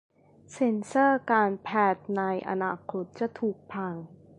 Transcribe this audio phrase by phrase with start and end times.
[0.51, 3.93] เซ็นเซอร์การแพทย์ในอนาคตจะถูกผัง